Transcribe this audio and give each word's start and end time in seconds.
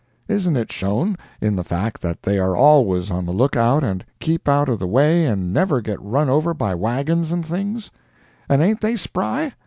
—isn't 0.27 0.57
it 0.57 0.71
shown 0.71 1.15
in 1.41 1.55
the 1.55 1.63
fact 1.63 2.01
that 2.01 2.23
they 2.23 2.39
are 2.39 2.55
always 2.55 3.11
on 3.11 3.23
the 3.23 3.31
look 3.31 3.55
out 3.55 3.83
and 3.83 4.03
keep 4.19 4.49
out 4.49 4.67
of 4.67 4.79
the 4.79 4.87
way 4.87 5.27
and 5.27 5.53
never 5.53 5.79
get 5.79 6.01
run 6.01 6.27
over 6.27 6.55
by 6.55 6.73
wagons 6.73 7.31
and 7.31 7.45
things? 7.45 7.91
And 8.49 8.63
ain't 8.63 8.81
they 8.81 8.95
spry? 8.95 9.53